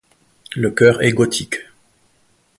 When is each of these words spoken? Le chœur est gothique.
Le 0.55 0.71
chœur 0.71 1.03
est 1.03 1.11
gothique. 1.13 1.57